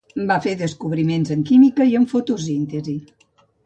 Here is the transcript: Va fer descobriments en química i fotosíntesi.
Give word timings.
Va 0.29 0.37
fer 0.45 0.53
descobriments 0.61 1.35
en 1.37 1.45
química 1.53 1.89
i 1.93 1.97
fotosíntesi. 2.17 3.01